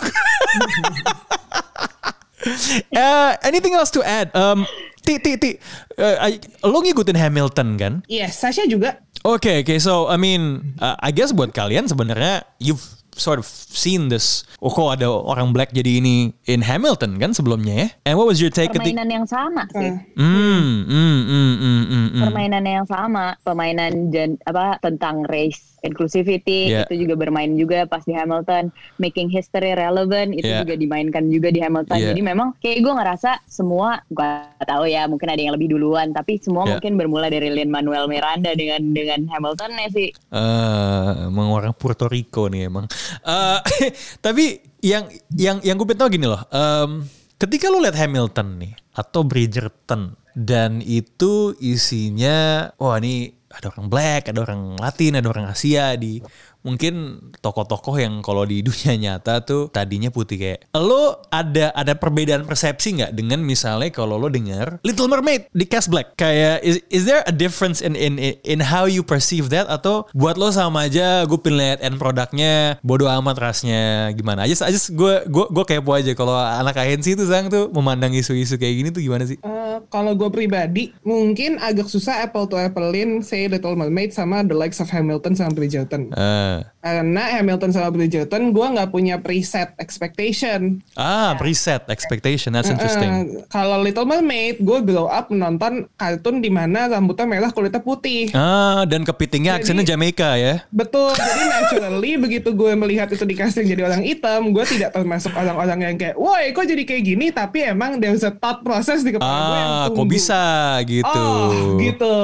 [2.95, 4.31] Uh, anything else to add?
[4.33, 4.65] Um,
[5.03, 5.51] ti, ti, ti,
[5.99, 7.93] uh, I- lo ngikutin Hamilton kan?
[8.07, 9.03] Yes, Sasha juga.
[9.25, 9.75] Oke, oke.
[9.81, 14.45] So, I mean, uh, I guess buat kalian sebenarnya you've sort of seen this.
[14.61, 17.89] Oh, kok ada orang black jadi ini in Hamilton kan sebelumnya ya?
[18.05, 18.93] And what was your take ketika?
[18.93, 19.91] Permainan yang sama sih.
[20.15, 22.23] Hmm, hmm, hmm, hmm, hmm, hmm.
[22.29, 26.85] permainan yang sama, permainan gen, apa tentang race inclusivity Yeah.
[26.91, 30.67] itu juga bermain juga pas di Hamilton, making history relevant itu Yeah.
[30.67, 31.97] juga dimainkan juga di Hamilton.
[31.97, 32.11] Yeah.
[32.11, 34.29] Jadi memang kayak gue ngerasa semua, gue
[34.67, 36.73] tahu ya mungkin ada yang lebih duluan, tapi semua Yeah.
[36.79, 40.09] mungkin bermula dari Lin Manuel Miranda dengan dengan Hamilton ya sih.
[40.11, 42.91] Eh, emang orang Puerto Rico nih emang.
[43.23, 43.59] Eh,
[44.27, 46.43] tapi yang yang yang gue pengen tahu gini loh.
[46.51, 53.89] em, ketika lu lihat Hamilton nih atau Bridgerton dan itu isinya, wah ini ada orang
[53.89, 56.21] black, ada orang Latin, ada orang Asia di
[56.67, 62.43] mungkin tokoh-tokoh yang kalau di dunia nyata tuh tadinya putih kayak lo ada ada perbedaan
[62.43, 66.19] persepsi nggak dengan misalnya kalau lo dengar Little Mermaid di cast black?
[66.19, 69.71] Kayak is, is there a difference in in in how you perceive that?
[69.71, 74.45] Atau buat lo sama aja gue pengen lihat end produknya bodoh amat rasnya gimana?
[74.49, 78.59] Aja aja gue gue gue kepo aja kalau anak agensi itu sang tuh memandang isu-isu
[78.59, 79.39] kayak gini tuh gimana sih?
[79.41, 84.57] Eh, kalau gue pribadi mungkin agak susah apple to applein say Little Mermaid sama the
[84.57, 86.11] likes of Hamilton sama Bridgerton.
[86.59, 86.73] Ah.
[86.79, 90.79] Karena Hamilton sama Bridgerton gue nggak punya preset expectation.
[90.95, 96.47] ah preset expectation that's interesting Eh, kalau Little Mermaid gue grow up menonton kartun di
[96.47, 98.31] mana rambutnya merah kulitnya putih.
[98.33, 103.35] ah dan kepitingnya Jadi- aksennya Jamaica ya Betul, jadi naturally begitu gue melihat itu di
[103.35, 107.27] casting jadi orang hitam, gue tidak termasuk orang-orang yang kayak, woi kok jadi kayak gini,
[107.29, 110.43] tapi emang there's a thought process di kepala gue yang Ah, kok bisa
[110.85, 111.27] gitu.
[111.27, 112.17] Oh, gitu.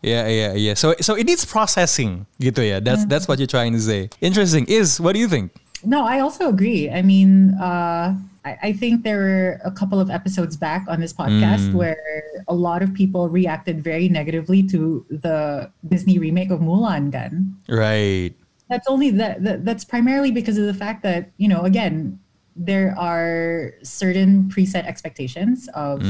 [0.00, 0.74] Ya, ya, ya.
[0.74, 2.78] So, so it needs processing, gitu ya.
[2.78, 4.10] That's that's what you're trying to say.
[4.20, 4.66] Interesting.
[4.66, 5.52] Is what do you think?
[5.84, 6.90] No, I also agree.
[6.90, 11.12] I mean, uh, I, I think there were a couple of episodes back on this
[11.12, 17.10] podcast where a lot of people reacted very negatively to the Disney remake of Mulan.
[17.10, 17.56] Gun.
[17.68, 18.32] Right.
[18.68, 19.64] That's only that, that.
[19.64, 22.18] That's primarily because of the fact that you know, again,
[22.54, 26.02] there are certain preset expectations of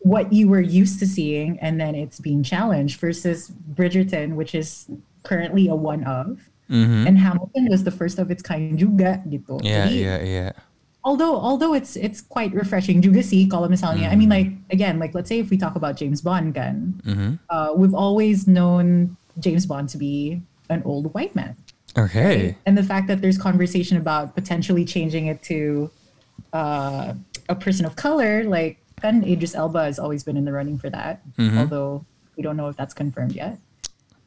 [0.00, 2.98] what you were used to seeing, and then it's being challenged.
[2.98, 4.88] Versus Bridgerton, which is
[5.22, 6.48] currently a one of.
[6.72, 9.60] And Hamilton was the first of its kind juga gitu.
[9.60, 10.52] Yeah, Jadi, yeah, yeah.
[11.04, 15.12] although although it's it's quite refreshing juga sih kalau misalnya I mean like again like
[15.18, 16.94] let's say if we talk about James Bond kan
[17.50, 20.38] uh, we've always known James Bond to be
[20.70, 21.58] an old white man
[21.98, 22.54] Okay.
[22.64, 25.90] and the fact that there's conversation about potentially changing it to
[26.54, 27.12] uh,
[27.50, 30.86] a person of color like kan Idris Elba has always been in the running for
[30.88, 31.20] that
[31.58, 32.06] although
[32.38, 33.58] we don't know if that's confirmed yet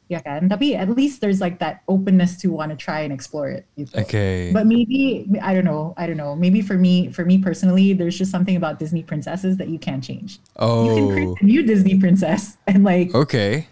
[0.08, 3.50] ya kan tapi at least there's like that openness to want to try and explore
[3.50, 3.90] it gitu.
[4.06, 4.54] Okay.
[4.54, 8.14] but maybe I don't know I don't know maybe for me for me personally there's
[8.16, 11.42] just something about Disney princesses that you can't change oh you can create Oh.
[11.42, 13.66] a new Disney princess and like Okay.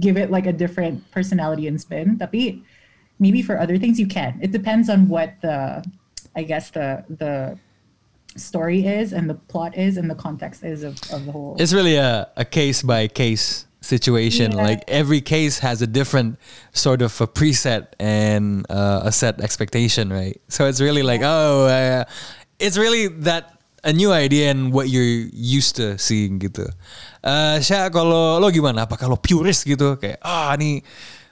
[0.00, 2.14] give it like a different personality and spin.
[2.16, 2.62] Tapi
[3.18, 4.38] maybe for other things you can.
[4.40, 5.82] It depends on what the
[6.38, 7.58] I guess the the
[8.38, 11.56] story is and the plot is and the context is of, of the whole.
[11.58, 14.52] It's really a, a case by case situation.
[14.52, 14.62] Yeah.
[14.62, 16.38] Like every case has a different
[16.72, 20.40] sort of a preset and uh, a set expectation, right?
[20.48, 22.04] So it's really like, oh, uh,
[22.58, 26.68] it's really that a new idea and what you're used to seeing gitu.
[27.24, 28.84] Uh, Syah, kalau lo gimana?
[28.84, 29.96] Apa kalau purist gitu?
[29.96, 30.84] Kayak, ah ini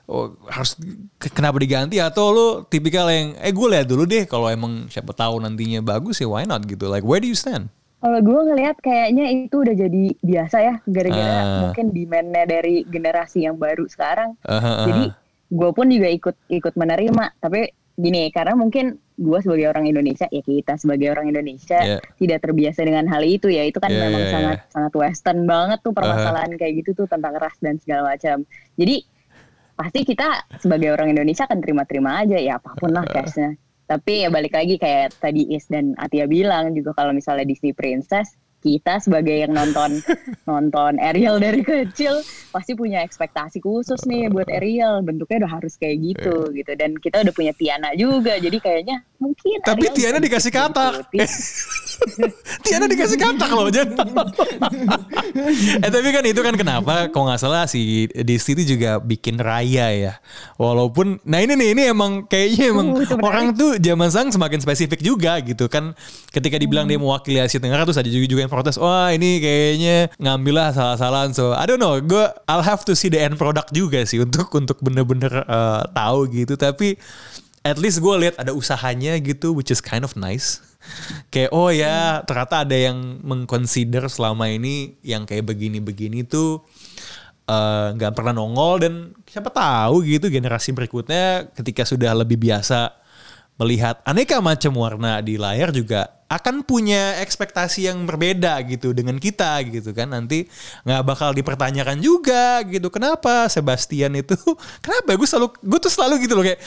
[0.09, 0.75] oh, harus
[1.21, 5.13] ke- kenapa diganti atau lo tipikal yang eh gue lihat dulu deh kalau emang siapa
[5.13, 8.77] tahu nantinya bagus ya why not gitu like where do you stand Kalau gue ngelihat
[8.79, 11.47] kayaknya itu udah jadi biasa ya, gara-gara Ah.
[11.67, 14.39] mungkin demand-nya dari generasi yang baru sekarang.
[14.47, 14.85] Aha, aha.
[14.87, 15.05] Jadi
[15.51, 17.25] gue pun juga ikut ikut menerima.
[17.43, 17.67] Tapi
[17.99, 22.01] gini, karena mungkin gue sebagai orang Indonesia, ya kita sebagai orang Indonesia Yeah.
[22.23, 23.67] tidak terbiasa dengan hal itu ya.
[23.67, 24.71] Itu kan Yeah, memang yeah, sangat yeah.
[24.71, 28.47] sangat Western banget tuh permasalahan kayak gitu tuh tentang ras dan segala macam.
[28.79, 29.03] Jadi
[29.75, 33.59] pasti kita sebagai orang Indonesia akan terima-terima aja ya apa pun lah cashnya.
[33.89, 38.37] Tapi ya balik lagi kayak tadi Is dan Atia bilang juga kalau misalnya Disney Princess
[38.59, 40.03] kita sebagai yang nonton
[40.51, 42.21] nonton Ariel dari kecil
[42.51, 45.01] pasti punya ekspektasi khusus nih buat Ariel.
[45.01, 46.73] Bentuknya udah harus kayak gitu gitu.
[46.77, 51.09] Dan kita udah punya Tiana juga jadi kayaknya mungkin Tapi Ariel Tiana dikasih katak.
[52.65, 54.07] Tiana dikasih katak loh jangan.
[55.85, 59.91] eh tapi kan itu kan kenapa kalau nggak salah si Disney itu juga bikin raya
[59.93, 60.13] ya.
[60.57, 63.29] Walaupun nah ini nih ini emang kayaknya emang Uh, itu menarik.
[63.29, 65.93] orang tuh zaman sang semakin spesifik juga gitu kan.
[66.33, 69.97] Ketika dibilang dia mewakili Asia Tenggara terus ada juga juga yang protes, wah ini kayaknya
[70.17, 71.37] ngambil lah salah-salahan.
[71.37, 74.49] So I don't know, gue I'll have to see the end product juga sih untuk
[74.57, 76.57] untuk bener-bener eh, tahu gitu.
[76.57, 76.97] Tapi
[77.67, 80.63] at least gue lihat ada usahanya gitu which is kind of nice
[81.33, 86.65] kayak oh ya ternyata ada yang mengconsider selama ini yang kayak begini-begini tuh
[87.49, 88.95] eh, nggak pernah nongol dan
[89.29, 93.08] siapa tahu gitu generasi berikutnya ketika sudah lebih biasa
[93.59, 99.65] melihat aneka macam warna di layar juga akan punya ekspektasi yang berbeda gitu dengan kita
[99.65, 100.13] gitu kan.
[100.13, 100.45] Nanti
[100.85, 104.37] nggak bakal dipertanyakan juga gitu kenapa Sebastian itu
[104.85, 106.61] kenapa gue selalu gue tuh selalu gitu loh kayak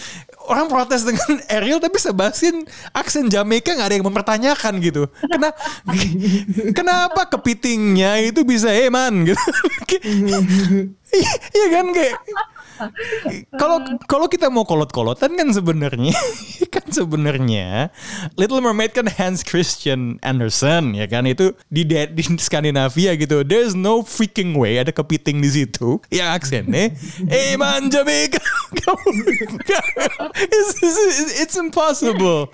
[0.49, 1.30] orang protes dengan
[1.62, 5.06] Ariel tapi Sebastian aksen Jamaika nggak ada yang mempertanyakan gitu.
[5.30, 5.49] Kenapa
[6.77, 9.45] kenapa kepitingnya itu bisa eman gitu.
[11.54, 12.17] Iya kan kayak
[13.55, 16.15] kalau kalau kita mau kolot-kolotan kan sebenarnya
[16.73, 17.91] kan sebenarnya
[18.35, 21.27] Little Mermaid kan Hans Christian Andersen ya kan?
[21.27, 23.43] Itu di di Skandinavia gitu.
[23.45, 26.01] There's no freaking way ada kepiting di situ.
[26.11, 26.91] Yang aksennya
[27.35, 28.39] eh man Jamaica
[30.37, 32.49] it's, it's, it's impossible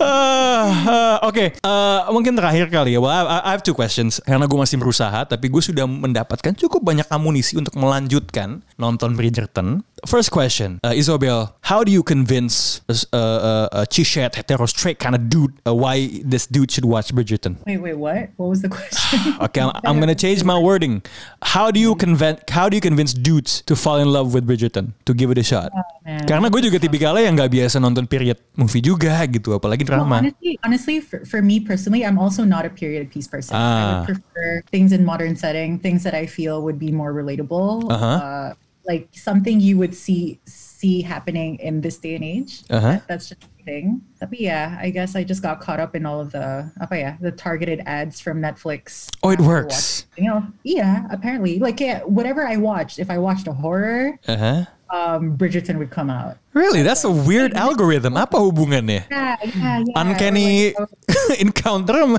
[0.00, 3.00] Ah, Oke, eh, mungkin terakhir kali ya.
[3.00, 6.80] Well, I, I have two questions karena gue masih berusaha, tapi gue sudah mendapatkan cukup
[6.82, 9.84] banyak amunisi untuk melanjutkan nonton Bridgerton.
[10.02, 15.14] First question, uh, Isabel, how do you convince a, a, a, a hetero straight kind
[15.14, 17.54] of dude uh, why this dude should watch Bridgerton?
[17.64, 18.30] Wait, wait, what?
[18.36, 18.98] What was the question?
[19.40, 21.02] Okay, I'm, I'm gonna change my wording.
[21.42, 24.92] How do you convince How do you convince dudes to fall in love with Bridgerton
[25.06, 25.70] to give it a shot?
[26.04, 26.26] man.
[26.26, 30.58] Karena gue juga tipikalnya yang nggak biasa nonton period movie juga gitu, apalagi Well, honestly,
[30.66, 33.54] honestly, for, for me personally, I'm also not a period piece person.
[33.54, 33.86] I Ah.
[34.02, 38.06] would prefer things in modern setting, things that I feel would be more relatable, Uh-huh.
[38.18, 38.50] uh,
[38.86, 42.62] like something you would see see happening in this day and age.
[42.70, 42.98] Uh-huh.
[42.98, 44.02] That- that's just a thing.
[44.18, 47.10] Tapi yeah, I guess I just got caught up in all of the apa ya,
[47.22, 49.06] the targeted ads from Netflix.
[49.22, 50.02] Oh, it works.
[50.10, 54.18] watching- You know, yeah, apparently, like yeah, whatever I watched, if I watched a horror,
[54.26, 54.66] Uh-huh.
[54.90, 56.36] um, Bridgerton would come out.
[56.52, 58.18] Really, that's a weird algorithm.
[58.18, 59.06] Apa hubungannya?
[59.08, 59.94] Yeah, yeah, yeah.
[59.96, 62.18] Uncanny Like, oh, encounter Oh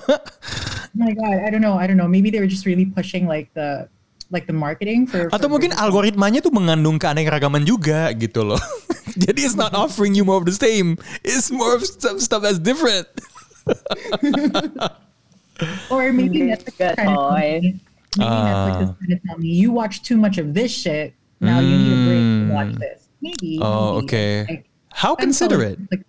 [0.95, 2.07] my god, I don't know, I don't know.
[2.07, 3.89] Maybe they were just really pushing like the
[4.31, 5.27] like the marketing for.
[5.29, 5.83] atau for mungkin Bridgerton.
[5.89, 8.61] algoritmanya tuh mengandung keanekaragaman juga gitu loh.
[9.23, 10.95] Jadi it's not offering you more of the same.
[11.21, 13.05] It's more of stuff, stuff that's different.
[15.91, 17.59] or maybe Good to tell boy.
[17.61, 17.79] me,
[18.17, 18.95] maybe Netflix is Ah.
[18.97, 21.13] trying to tell me you watch too much of this shit.
[21.39, 22.99] Now you need a break to watch this.
[23.21, 23.59] Maybe.
[23.61, 24.05] Oh, maybe.
[24.05, 24.33] okay.
[24.49, 24.63] Like,
[24.93, 25.79] How considerate.
[25.89, 26.05] Like,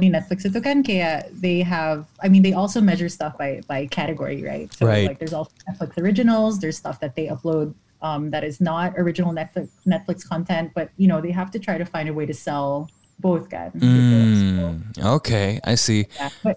[0.00, 3.86] di Netflix itu kan kayak they have I mean they also measure stuff by by
[3.90, 4.70] category, right?
[4.72, 5.06] So Right.
[5.10, 9.34] like there's also Netflix originals, there's stuff that they upload um, that is not original
[9.34, 12.32] Netflix Netflix content, but you know, they have to try to find a way to
[12.32, 12.88] sell
[13.20, 13.72] both guys.
[13.76, 14.80] So, Hmm,
[15.20, 16.08] okay, I see.
[16.16, 16.30] yeah.
[16.40, 16.56] But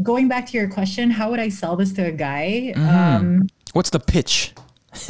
[0.00, 2.72] going back to your question, how would I sell this to a guy?
[2.72, 2.88] Mm-hmm.
[2.88, 3.24] Um
[3.76, 4.56] What's the pitch?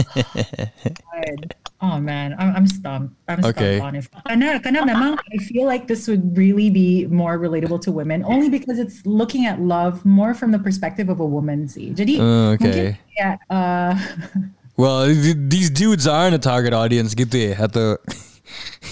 [1.78, 3.14] Oh man, I'm, I'm stumped.
[3.30, 3.78] I'm Okay.
[3.78, 4.10] stumped.
[4.26, 8.50] Karena, karena memang I feel like this would really be more relatable to women, only
[8.50, 11.94] because it's looking at love more from the perspective of a woman sih.
[11.94, 12.90] Jadi mungkin okay.
[13.14, 13.94] kayak, uh,
[14.78, 17.98] Well, th- these dudes aren't a target audience gitu ya atau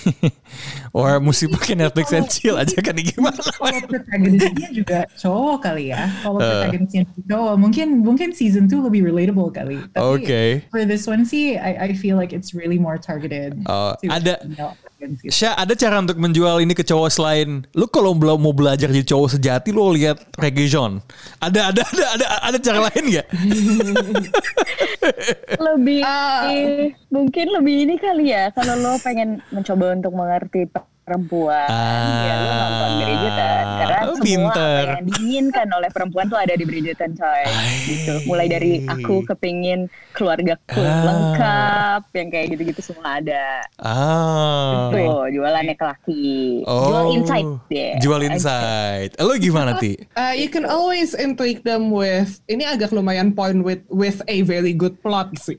[0.97, 3.37] Or mesti pakai Netflix and chill aja kan gimana?
[3.37, 6.09] kalau protagonisnya juga cowok kali ya.
[6.25, 6.49] Kalau Uh.
[6.49, 9.77] protagonisnya cowok, mungkin mungkin season 2 lebih relatable kali.
[9.93, 10.49] Tapi Okay.
[10.73, 13.61] for this one sih, I, I feel like it's really more targeted.
[13.69, 14.73] To ada- female
[15.07, 15.33] audience gitu.
[15.33, 19.07] Sya, ada cara untuk menjual ini ke cowok selain lu kalau belum mau belajar jadi
[19.07, 20.99] cowok sejati lu lihat reggae John.
[21.39, 23.27] Ada ada ada ada ada cara lain nggak?
[25.67, 26.51] lebih Ah.
[27.15, 30.67] mungkin lebih ini kali ya kalau lo pengen mencoba untuk mengerti
[31.07, 31.71] perempuan
[32.21, 34.83] ya lo nonton Bridgerton karena Ah, semua pinter.
[34.83, 37.43] apa yang diinginkan oleh perempuan tuh ada di Bridgerton coy
[37.87, 41.07] gitu mulai dari aku kepingin keluarga Ah.
[41.07, 44.91] lengkap yang kayak gitu-gitu semua ada Ah.
[44.91, 46.27] tuh jualannya ke laki
[46.67, 49.11] jual insight deh Jual insight.
[49.17, 49.95] Lu gimana ti?
[50.13, 54.73] Uh, you can always intrigue them with ini agak lumayan point with with a very
[54.73, 55.55] good plot sih.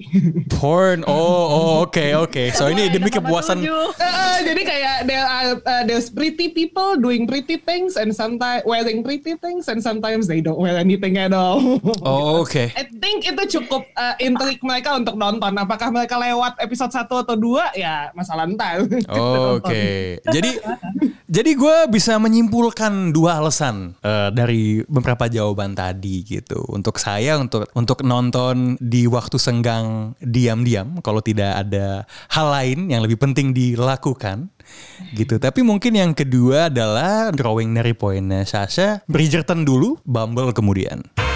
[0.52, 1.04] Porn.
[1.04, 1.16] Oh,
[1.48, 2.44] oh oke oke.
[2.52, 3.64] So ini demi kepuasan.
[3.64, 3.96] Uh,
[4.42, 4.96] jadi kayak
[5.38, 10.26] are uh, there's pretty people doing pretty things and sometimes wearing pretty things and sometimes
[10.26, 11.60] they don't wear anything at all.
[12.08, 12.72] Oh, oke.
[12.78, 15.52] I think itu cukup uh, intrik mereka untuk nonton.
[15.60, 18.86] Apakah mereka lewat episode 1 atau 2 ya masalah ntar.
[19.12, 20.52] Oh, Oke, jadi
[21.28, 26.64] jadi gue bisa menyimpulkan dua alasan eh, dari beberapa jawaban tadi gitu.
[26.72, 33.04] Untuk saya untuk untuk nonton di waktu senggang diam-diam kalau tidak ada hal lain yang
[33.04, 34.48] lebih penting dilakukan
[35.14, 35.38] gitu.
[35.38, 41.27] Tapi mungkin yang kedua adalah drawing dari poinnya Sasha, Bridgerton dulu, Bumble kemudian.